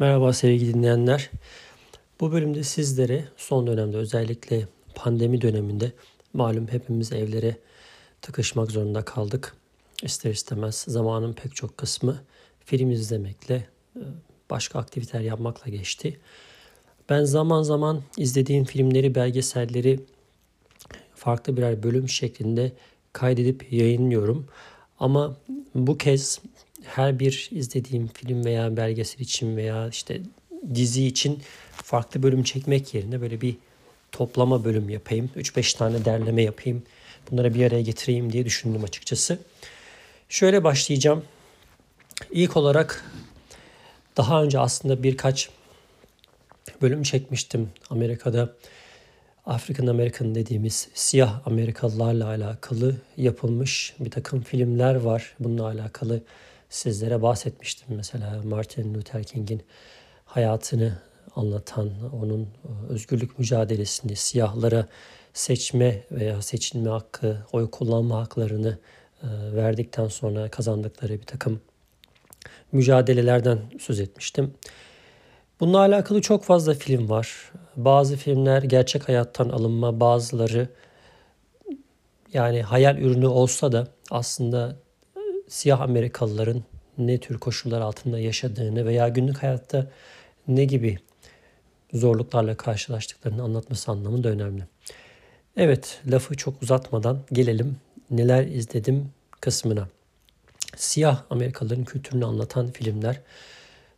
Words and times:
Merhaba 0.00 0.32
sevgili 0.32 0.74
dinleyenler. 0.74 1.30
Bu 2.20 2.32
bölümde 2.32 2.62
sizlere 2.62 3.24
son 3.36 3.66
dönemde 3.66 3.96
özellikle 3.96 4.68
pandemi 4.94 5.40
döneminde 5.40 5.92
malum 6.32 6.68
hepimiz 6.68 7.12
evlere 7.12 7.56
tıkışmak 8.22 8.70
zorunda 8.70 9.04
kaldık. 9.04 9.56
İster 10.02 10.30
istemez 10.30 10.84
zamanın 10.88 11.32
pek 11.32 11.54
çok 11.54 11.78
kısmı 11.78 12.20
film 12.64 12.90
izlemekle, 12.90 13.68
e, 13.96 14.02
başka 14.50 14.78
aktiviteler 14.78 15.24
yapmakla 15.24 15.70
geçti. 15.70 16.20
Ben 17.08 17.24
zaman 17.24 17.62
zaman 17.62 18.02
izlediğim 18.16 18.64
filmleri, 18.64 19.14
belgeselleri 19.14 20.00
farklı 21.14 21.56
birer 21.56 21.82
bölüm 21.82 22.08
şeklinde 22.08 22.72
kaydedip 23.12 23.72
yayınlıyorum. 23.72 24.46
Ama 24.98 25.36
bu 25.74 25.98
kez 25.98 26.40
her 26.84 27.18
bir 27.18 27.48
izlediğim 27.52 28.08
film 28.08 28.44
veya 28.44 28.76
belgesel 28.76 29.20
için 29.20 29.56
veya 29.56 29.88
işte 29.88 30.20
dizi 30.74 31.06
için 31.06 31.42
farklı 31.72 32.22
bölüm 32.22 32.42
çekmek 32.42 32.94
yerine 32.94 33.20
böyle 33.20 33.40
bir 33.40 33.56
toplama 34.12 34.64
bölüm 34.64 34.88
yapayım. 34.88 35.30
3-5 35.36 35.78
tane 35.78 36.04
derleme 36.04 36.42
yapayım. 36.42 36.82
Bunları 37.30 37.54
bir 37.54 37.66
araya 37.66 37.82
getireyim 37.82 38.32
diye 38.32 38.44
düşündüm 38.44 38.84
açıkçası. 38.84 39.38
Şöyle 40.28 40.64
başlayacağım. 40.64 41.24
İlk 42.30 42.56
olarak 42.56 43.04
daha 44.16 44.42
önce 44.42 44.58
aslında 44.58 45.02
birkaç 45.02 45.50
bölüm 46.82 47.02
çekmiştim 47.02 47.70
Amerika'da. 47.90 48.54
African 49.46 49.86
American 49.86 50.34
dediğimiz 50.34 50.88
siyah 50.94 51.46
Amerikalılarla 51.46 52.26
alakalı 52.26 52.96
yapılmış 53.16 53.94
bir 54.00 54.10
takım 54.10 54.42
filmler 54.42 54.94
var. 54.94 55.34
Bununla 55.40 55.66
alakalı 55.66 56.22
sizlere 56.70 57.22
bahsetmiştim. 57.22 57.96
Mesela 57.96 58.42
Martin 58.44 58.94
Luther 58.94 59.24
King'in 59.24 59.62
hayatını 60.24 60.98
anlatan, 61.36 61.90
onun 62.12 62.42
e, 62.42 62.92
özgürlük 62.92 63.38
mücadelesini, 63.38 64.16
siyahlara 64.16 64.86
seçme 65.32 66.04
veya 66.10 66.42
seçilme 66.42 66.90
hakkı, 66.90 67.36
oy 67.52 67.70
kullanma 67.70 68.20
haklarını 68.20 68.78
e, 69.22 69.26
verdikten 69.56 70.08
sonra 70.08 70.48
kazandıkları 70.48 71.12
bir 71.12 71.26
takım 71.26 71.60
mücadelelerden 72.72 73.58
söz 73.80 74.00
etmiştim. 74.00 74.54
Bununla 75.60 75.78
alakalı 75.78 76.20
çok 76.20 76.44
fazla 76.44 76.74
film 76.74 77.10
var. 77.10 77.52
Bazı 77.76 78.16
filmler 78.16 78.62
gerçek 78.62 79.08
hayattan 79.08 79.48
alınma, 79.48 80.00
bazıları 80.00 80.68
yani 82.32 82.62
hayal 82.62 82.98
ürünü 82.98 83.26
olsa 83.26 83.72
da 83.72 83.88
aslında 84.10 84.76
siyah 85.50 85.80
Amerikalıların 85.80 86.64
ne 86.98 87.18
tür 87.18 87.38
koşullar 87.38 87.80
altında 87.80 88.18
yaşadığını 88.18 88.86
veya 88.86 89.08
günlük 89.08 89.42
hayatta 89.42 89.90
ne 90.48 90.64
gibi 90.64 90.98
zorluklarla 91.92 92.56
karşılaştıklarını 92.56 93.42
anlatması 93.42 93.90
anlamında 93.90 94.28
önemli. 94.28 94.62
Evet, 95.56 96.00
lafı 96.06 96.36
çok 96.36 96.62
uzatmadan 96.62 97.20
gelelim 97.32 97.76
neler 98.10 98.46
izledim 98.46 99.10
kısmına. 99.40 99.88
Siyah 100.76 101.22
Amerikalıların 101.30 101.84
kültürünü 101.84 102.24
anlatan 102.24 102.70
filmler. 102.70 103.20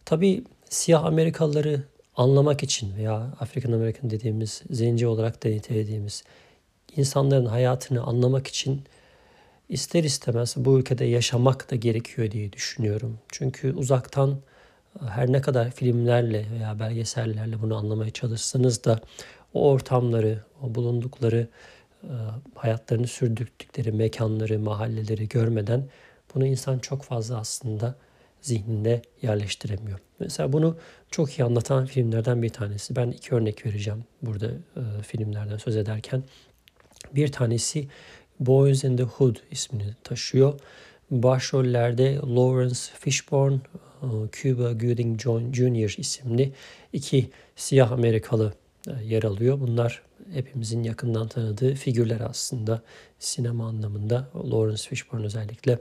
Tabii 0.05 0.45
siyah 0.69 1.05
Amerikalıları 1.05 1.83
anlamak 2.17 2.62
için 2.62 2.97
veya 2.97 3.14
African 3.41 3.73
American 3.73 4.11
dediğimiz, 4.11 4.62
zenci 4.70 5.06
olarak 5.06 5.45
da 5.45 5.48
nitelediğimiz 5.48 6.25
insanların 6.97 7.47
hayatını 7.47 8.03
anlamak 8.03 8.47
için 8.47 8.83
ister 9.73 10.05
istemez 10.05 10.55
bu 10.56 10.78
ülkede 10.78 11.05
yaşamak 11.05 11.70
da 11.70 11.77
gerekiyor 11.77 12.31
diye 12.31 12.53
düşünüyorum. 12.53 13.19
Çünkü 13.28 13.73
uzaktan 13.73 14.31
e, 15.03 15.06
her 15.06 15.33
ne 15.33 15.41
kadar 15.41 15.70
filmlerle 15.70 16.47
veya 16.53 16.81
belgesellerle 16.81 17.62
bunu 17.62 17.77
anlamaya 17.77 18.11
çalışsanız 18.11 18.84
da 18.84 19.01
o 19.55 19.70
ortamları, 19.70 20.39
o 20.62 20.75
bulundukları 20.75 21.48
e, 22.05 22.14
hayatlarını 22.55 23.07
sürdürdükleri 23.07 23.92
mekanları, 23.92 24.58
mahalleleri 24.58 25.29
görmeden 25.29 25.89
bunu 26.35 26.46
insan 26.46 26.79
çok 26.79 27.02
fazla 27.02 27.39
aslında 27.39 27.95
zihninde 28.41 29.02
yerleştiremiyor. 29.23 29.98
Mesela 30.19 30.52
bunu 30.52 30.77
çok 31.11 31.39
iyi 31.39 31.45
anlatan 31.45 31.86
filmlerden 31.86 32.42
bir 32.42 32.48
tanesi. 32.48 32.96
Ben 32.96 33.11
iki 33.11 33.35
örnek 33.35 33.67
vereceğim 33.67 34.05
burada 34.23 34.46
e, 34.46 35.02
filmlerden 35.02 35.57
söz 35.57 35.77
ederken. 35.77 36.23
Bir 37.14 37.33
tanesi 37.33 37.89
Boys 38.47 38.85
in 38.85 38.97
the 38.97 39.03
Hood 39.03 39.36
ismini 39.51 39.95
taşıyor. 40.05 40.61
Başrollerde 41.11 42.17
Lawrence 42.17 42.80
Fishburne, 43.01 43.61
e, 44.03 44.07
Cuba 44.33 44.73
Gooding 44.73 45.20
Jr. 45.53 45.98
isimli 45.98 46.52
iki 46.92 47.31
siyah 47.57 47.92
Amerikalı 47.92 48.55
e, 48.89 49.05
yer 49.05 49.23
alıyor. 49.23 49.61
Bunlar 49.61 50.02
hepimizin 50.33 50.83
yakından 50.83 51.29
tanıdığı 51.29 51.75
figürler 51.75 52.20
aslında 52.20 52.83
sinema 53.19 53.69
anlamında. 53.69 54.29
Lawrence 54.35 54.83
Fishburne 54.83 55.25
özellikle 55.25 55.79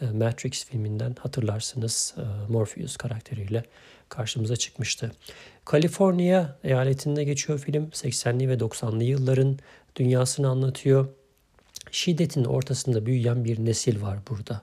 e, 0.00 0.06
Matrix 0.06 0.64
filminden 0.64 1.16
hatırlarsınız 1.20 2.14
Morpheus 2.48 2.96
karakteriyle 2.96 3.62
karşımıza 4.08 4.56
çıkmıştı. 4.56 5.12
Kaliforniya 5.64 6.58
eyaletinde 6.64 7.24
geçiyor 7.24 7.58
film. 7.58 7.84
80'li 7.84 8.48
ve 8.48 8.54
90'lı 8.54 9.04
yılların 9.04 9.58
dünyasını 9.96 10.48
anlatıyor 10.48 11.06
şiddetin 11.90 12.44
ortasında 12.44 13.06
büyüyen 13.06 13.44
bir 13.44 13.64
nesil 13.64 14.02
var 14.02 14.18
burada. 14.30 14.62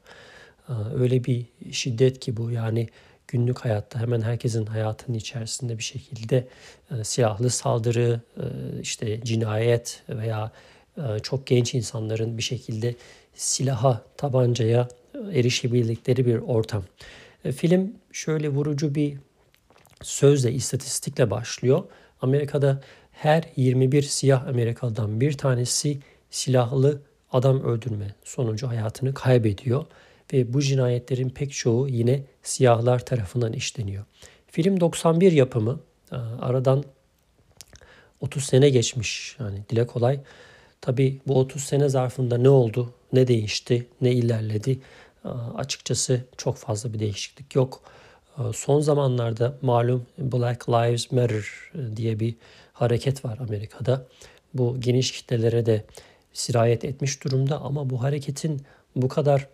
Ee, 0.69 0.73
öyle 0.95 1.23
bir 1.23 1.45
şiddet 1.71 2.19
ki 2.19 2.37
bu 2.37 2.51
yani 2.51 2.89
günlük 3.27 3.59
hayatta 3.59 3.99
hemen 3.99 4.21
herkesin 4.21 4.65
hayatının 4.65 5.17
içerisinde 5.17 5.77
bir 5.77 5.83
şekilde 5.83 6.47
e, 6.91 7.03
silahlı 7.03 7.49
saldırı, 7.49 8.21
e, 8.37 8.43
işte 8.81 9.21
cinayet 9.23 10.03
veya 10.09 10.51
e, 10.97 11.19
çok 11.19 11.47
genç 11.47 11.73
insanların 11.73 12.37
bir 12.37 12.43
şekilde 12.43 12.95
silaha, 13.35 14.01
tabancaya 14.17 14.87
erişebildikleri 15.33 16.25
bir 16.25 16.35
ortam. 16.35 16.83
Film 17.55 17.93
şöyle 18.11 18.49
vurucu 18.49 18.95
bir 18.95 19.17
sözle, 20.01 20.51
istatistikle 20.51 21.31
başlıyor. 21.31 21.83
Amerika'da 22.21 22.81
her 23.11 23.43
21 23.55 24.01
siyah 24.01 24.47
Amerikalı'dan 24.47 25.21
bir 25.21 25.33
tanesi 25.37 25.99
silahlı 26.29 27.01
adam 27.33 27.63
öldürme 27.63 28.15
sonucu 28.23 28.67
hayatını 28.67 29.13
kaybediyor 29.13 29.85
ve 30.33 30.53
bu 30.53 30.61
cinayetlerin 30.61 31.29
pek 31.29 31.53
çoğu 31.53 31.89
yine 31.89 32.23
siyahlar 32.43 33.05
tarafından 33.05 33.53
işleniyor. 33.53 34.03
Film 34.47 34.79
91 34.79 35.31
yapımı. 35.31 35.79
Ee, 36.11 36.15
aradan 36.15 36.83
30 38.21 38.43
sene 38.43 38.69
geçmiş 38.69 39.35
yani 39.39 39.59
dile 39.69 39.87
kolay. 39.87 40.19
Tabi 40.81 41.21
bu 41.27 41.39
30 41.39 41.63
sene 41.63 41.89
zarfında 41.89 42.37
ne 42.37 42.49
oldu, 42.49 42.93
ne 43.13 43.27
değişti, 43.27 43.87
ne 44.01 44.11
ilerledi 44.11 44.79
ee, 45.25 45.29
açıkçası 45.57 46.21
çok 46.37 46.57
fazla 46.57 46.93
bir 46.93 46.99
değişiklik 46.99 47.55
yok. 47.55 47.81
Ee, 48.37 48.41
son 48.53 48.79
zamanlarda 48.79 49.57
malum 49.61 50.05
Black 50.17 50.69
Lives 50.69 51.11
Matter 51.11 51.45
diye 51.95 52.19
bir 52.19 52.35
hareket 52.73 53.25
var 53.25 53.37
Amerika'da. 53.37 54.05
Bu 54.53 54.75
geniş 54.79 55.11
kitlelere 55.11 55.65
de 55.65 55.85
sirayet 56.33 56.85
etmiş 56.85 57.23
durumda 57.23 57.61
ama 57.61 57.89
bu 57.89 58.03
hareketin 58.03 58.61
bu 58.95 59.07
kadar 59.07 59.47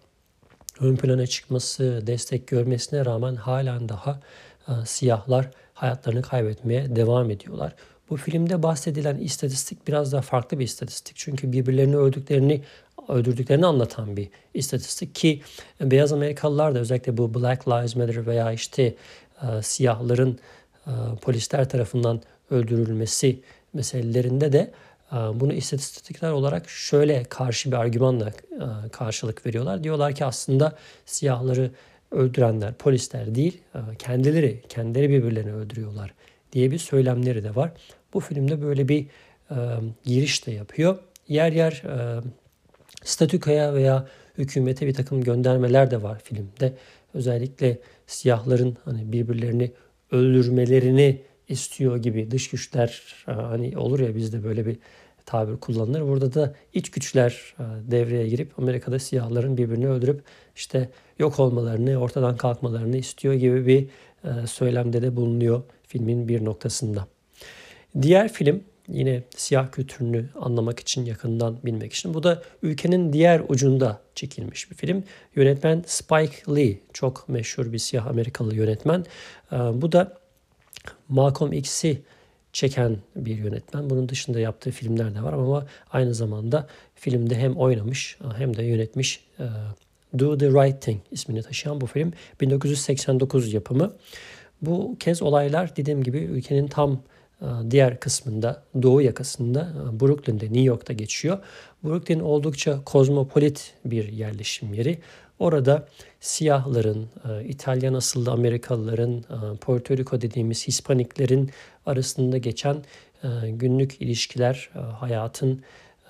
ön 0.80 0.96
plana 0.96 1.28
çıkması, 1.28 2.04
destek 2.08 2.48
görmesine 2.48 3.06
rağmen 3.06 3.36
halen 3.36 3.90
daha 3.90 4.20
e, 4.68 4.72
siyahlar 4.86 5.50
hayatlarını 5.74 6.22
kaybetmeye 6.22 6.96
devam 6.96 7.32
ediyorlar. 7.32 7.76
Bu 8.10 8.18
filmde 8.18 8.64
bahsedilen 8.64 9.18
istatistik 9.18 9.88
biraz 9.88 10.12
daha 10.12 10.22
farklı 10.22 10.60
bir 10.60 10.64
istatistik. 10.64 11.16
Çünkü 11.18 11.52
birbirlerini 11.52 11.98
öldüklerini 11.98 12.62
öldürdüklerini 13.08 13.66
anlatan 13.66 14.18
bir 14.18 14.30
istatistik 14.54 15.16
ki 15.16 15.42
beyaz 15.82 16.14
Amerikalılar 16.14 16.76
da 16.76 16.80
özellikle 16.80 17.18
bu 17.18 17.34
Black 17.34 17.68
Lives 17.68 17.96
Matter 17.96 18.28
veya 18.28 18.52
işte 18.52 18.96
e, 19.42 19.62
siyahların 19.62 20.40
e, 20.88 20.92
polisler 21.22 21.70
tarafından 21.70 22.22
öldürülmesi 22.50 23.40
meselelerinde 23.74 24.54
de 24.54 24.72
bunu 25.12 25.54
istatistikler 25.54 26.32
olarak 26.32 26.70
şöyle 26.70 27.24
karşı 27.24 27.72
bir 27.72 27.78
argümanla 27.78 28.28
e, 28.28 28.90
karşılık 28.92 29.46
veriyorlar. 29.46 29.84
Diyorlar 29.84 30.16
ki 30.16 30.26
aslında 30.26 30.76
siyahları 31.06 31.72
öldürenler 32.12 32.74
polisler 32.74 33.36
değil, 33.36 33.62
e, 33.76 33.80
kendileri, 34.00 34.62
kendileri 34.70 35.10
birbirlerini 35.10 35.54
öldürüyorlar 35.54 36.14
diye 36.54 36.72
bir 36.72 36.78
söylemleri 36.78 37.44
de 37.44 37.56
var. 37.56 37.72
Bu 38.14 38.20
filmde 38.20 38.62
böyle 38.62 38.88
bir 38.88 39.06
e, 39.52 39.56
giriş 40.04 40.48
de 40.48 40.52
yapıyor. 40.52 40.98
Yer 41.28 41.52
yer 41.52 41.84
e, 41.86 43.74
veya 43.74 44.08
hükümete 44.38 44.88
bir 44.88 44.94
takım 44.94 45.24
göndermeler 45.24 45.92
de 45.92 46.04
var 46.04 46.22
filmde. 46.24 46.74
Özellikle 47.14 47.80
siyahların 48.08 48.78
hani 48.86 49.12
birbirlerini 49.12 49.72
öldürmelerini 50.12 51.22
istiyor 51.50 51.98
gibi 51.98 52.32
dış 52.32 52.50
güçler 52.50 53.04
e, 53.28 53.32
hani 53.32 53.78
olur 53.78 54.00
ya 54.00 54.16
bizde 54.16 54.44
böyle 54.44 54.66
bir 54.66 54.78
tabir 55.26 55.58
kullanılır. 55.58 56.02
Burada 56.02 56.34
da 56.34 56.56
iç 56.74 56.92
güçler 56.92 57.56
e, 57.60 57.64
devreye 57.92 58.28
girip 58.28 58.60
Amerika'da 58.60 59.00
siyahların 59.00 59.58
birbirini 59.58 59.88
öldürüp 59.88 60.24
işte 60.56 60.90
yok 61.20 61.40
olmalarını, 61.40 61.98
ortadan 61.98 62.38
kalkmalarını 62.38 62.98
istiyor 62.98 63.34
gibi 63.34 63.68
bir 63.68 63.88
e, 64.24 64.48
söylemde 64.48 65.02
de 65.02 65.16
bulunuyor 65.16 65.64
filmin 65.88 66.28
bir 66.28 66.46
noktasında. 66.46 67.08
Diğer 68.02 68.34
film 68.34 68.64
yine 68.88 69.24
siyah 69.36 69.72
kültürünü 69.72 70.26
anlamak 70.42 70.80
için 70.80 71.06
yakından 71.06 71.58
bilmek 71.66 71.94
için. 71.94 72.14
Bu 72.14 72.24
da 72.24 72.44
ülkenin 72.62 73.14
diğer 73.14 73.42
ucunda 73.48 74.02
çekilmiş 74.16 74.72
bir 74.72 74.76
film. 74.76 75.04
Yönetmen 75.36 75.84
Spike 75.88 76.56
Lee 76.56 76.80
çok 76.94 77.30
meşhur 77.30 77.74
bir 77.74 77.78
siyah 77.78 78.08
Amerikalı 78.08 78.56
yönetmen. 78.56 79.06
Bu 79.52 79.92
da 79.92 80.19
Malcolm 81.10 81.54
X'i 81.54 82.02
çeken 82.54 82.98
bir 83.16 83.38
yönetmen. 83.38 83.90
Bunun 83.90 84.10
dışında 84.10 84.40
yaptığı 84.40 84.72
filmler 84.72 85.16
de 85.16 85.24
var 85.24 85.34
ama 85.34 85.66
aynı 85.92 86.14
zamanda 86.14 86.68
filmde 86.96 87.36
hem 87.36 87.58
oynamış 87.58 88.18
hem 88.38 88.58
de 88.58 88.64
yönetmiş 88.64 89.26
e, 89.40 89.46
Do 90.20 90.38
the 90.38 90.48
Right 90.48 90.82
Thing 90.82 91.00
ismini 91.12 91.44
taşıyan 91.44 91.82
bu 91.82 91.86
film 91.86 92.14
1989 92.42 93.54
yapımı. 93.54 93.94
Bu 94.62 94.96
kez 95.00 95.22
olaylar 95.22 95.76
dediğim 95.76 96.04
gibi 96.04 96.18
ülkenin 96.18 96.68
tam 96.68 97.02
e, 97.42 97.46
diğer 97.72 98.00
kısmında 98.00 98.64
doğu 98.82 99.02
yakasında 99.02 99.60
e, 99.60 100.00
Brooklyn'de 100.00 100.46
New 100.46 100.62
York'ta 100.62 100.94
geçiyor. 100.94 101.40
Brooklyn 101.84 102.20
oldukça 102.20 102.84
kozmopolit 102.84 103.74
bir 103.86 104.12
yerleşim 104.12 104.74
yeri. 104.74 105.00
Orada 105.40 105.88
siyahların, 106.20 107.08
e, 107.30 107.46
İtalyan 107.46 107.94
asıllı 107.94 108.32
Amerikalıların, 108.32 109.24
Porto 109.62 109.98
Rico 109.98 110.22
dediğimiz 110.22 110.68
Hispaniklerin 110.68 111.52
arasında 111.86 112.38
geçen 112.38 112.78
günlük 113.48 114.02
ilişkiler 114.02 114.70
hayatın 115.00 115.62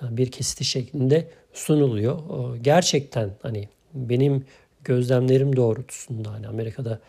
bir 0.02 0.30
kesiti 0.30 0.64
şeklinde 0.64 1.28
sunuluyor. 1.52 2.18
Gerçekten 2.56 3.30
hani 3.42 3.68
benim 3.94 4.44
gözlemlerim 4.84 5.56
doğrultusunda 5.56 6.32
hani 6.32 6.48
Amerika'da 6.48 7.00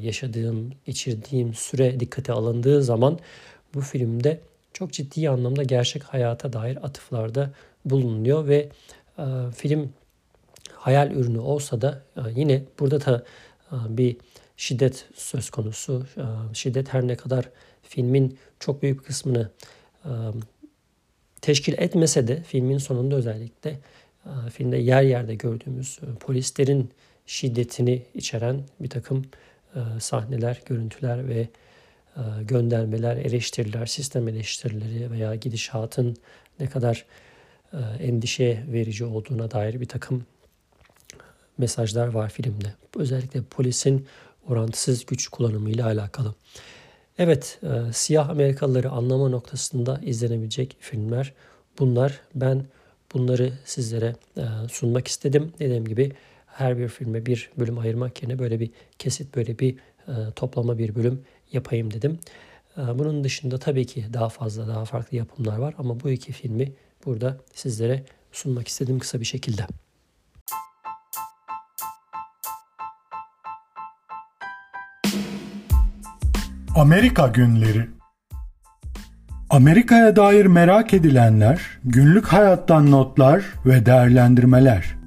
yaşadığım, 0.00 0.72
geçirdiğim 0.86 1.54
süre 1.54 2.00
dikkate 2.00 2.32
alındığı 2.32 2.82
zaman 2.82 3.18
bu 3.74 3.80
filmde 3.80 4.40
çok 4.72 4.92
ciddi 4.92 5.30
anlamda 5.30 5.62
gerçek 5.62 6.02
hayata 6.02 6.52
dair 6.52 6.76
atıflarda 6.76 7.50
bulunuyor 7.84 8.48
ve 8.48 8.68
e, 9.18 9.24
film 9.56 9.92
hayal 10.82 11.10
ürünü 11.10 11.38
olsa 11.38 11.80
da 11.80 12.02
e, 12.16 12.20
yine 12.36 12.62
burada 12.78 13.00
da 13.00 13.24
e, 13.72 13.76
bir 13.96 14.16
şiddet 14.56 15.06
söz 15.14 15.50
konusu. 15.50 16.06
E, 16.16 16.54
şiddet 16.54 16.92
her 16.94 17.08
ne 17.08 17.16
kadar 17.16 17.48
filmin 17.82 18.38
çok 18.60 18.82
büyük 18.82 19.04
kısmını 19.04 19.50
teşkil 21.40 21.74
etmese 21.78 22.28
de 22.28 22.42
filmin 22.42 22.78
sonunda 22.78 23.16
özellikle 23.16 23.78
filmde 24.52 24.76
yer 24.76 25.02
yerde 25.02 25.34
gördüğümüz 25.34 25.98
polislerin 26.20 26.90
şiddetini 27.26 28.02
içeren 28.14 28.60
bir 28.80 28.90
takım 28.90 29.24
sahneler, 29.98 30.62
görüntüler 30.66 31.28
ve 31.28 31.48
göndermeler, 32.40 33.16
eleştiriler, 33.16 33.86
sistem 33.86 34.28
eleştirileri 34.28 35.10
veya 35.10 35.34
gidişatın 35.34 36.16
ne 36.60 36.66
kadar 36.66 37.06
endişe 38.00 38.64
verici 38.72 39.04
olduğuna 39.04 39.50
dair 39.50 39.80
bir 39.80 39.88
takım 39.88 40.26
mesajlar 41.58 42.06
var 42.06 42.30
filmde. 42.30 42.74
Özellikle 42.96 43.42
polisin 43.42 44.06
orantısız 44.48 45.06
güç 45.06 45.28
kullanımıyla 45.28 45.86
alakalı. 45.86 46.34
Evet, 47.18 47.58
e, 47.62 47.92
siyah 47.92 48.28
Amerikalıları 48.28 48.90
anlama 48.90 49.28
noktasında 49.28 50.00
izlenebilecek 50.04 50.76
filmler 50.80 51.32
bunlar. 51.78 52.20
Ben 52.34 52.64
bunları 53.14 53.52
sizlere 53.64 54.16
sunmak 54.70 55.08
istedim. 55.08 55.52
Dediğim 55.58 55.84
gibi 55.84 56.12
her 56.46 56.78
bir 56.78 56.88
filme 56.88 57.26
bir 57.26 57.50
bölüm 57.58 57.78
ayırmak 57.78 58.22
yerine 58.22 58.38
böyle 58.38 58.60
bir 58.60 58.70
kesit, 58.98 59.36
böyle 59.36 59.58
bir 59.58 59.76
toplama 60.36 60.78
bir 60.78 60.94
bölüm 60.94 61.22
yapayım 61.52 61.92
dedim. 61.92 62.18
Ee, 62.78 62.98
bunun 62.98 63.24
dışında 63.24 63.58
tabii 63.58 63.86
ki 63.86 64.04
daha 64.12 64.28
fazla 64.28 64.68
daha 64.68 64.84
farklı 64.84 65.16
yapımlar 65.16 65.58
var 65.58 65.74
ama 65.78 66.00
bu 66.00 66.10
iki 66.10 66.32
filmi 66.32 66.72
burada 67.06 67.36
sizlere 67.54 68.04
sunmak 68.32 68.68
istedim 68.68 68.98
kısa 68.98 69.20
bir 69.20 69.24
şekilde. 69.24 69.66
Amerika 76.76 77.26
Günleri 77.26 77.88
Amerika'ya 79.50 80.16
dair 80.16 80.46
merak 80.46 80.94
edilenler, 80.94 81.60
günlük 81.84 82.26
hayattan 82.26 82.90
notlar 82.90 83.44
ve 83.66 83.86
değerlendirmeler. 83.86 85.01